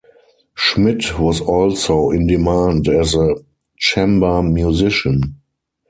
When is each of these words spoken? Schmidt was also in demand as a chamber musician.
Schmidt 0.55 1.19
was 1.19 1.41
also 1.41 2.09
in 2.09 2.25
demand 2.25 2.87
as 2.87 3.13
a 3.13 3.35
chamber 3.77 4.41
musician. 4.41 5.41